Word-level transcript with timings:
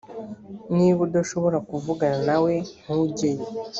niba 0.75 0.99
udashobora 1.07 1.57
kuvugana 1.69 2.19
nawe, 2.27 2.53
ntujyeyo 2.83 3.45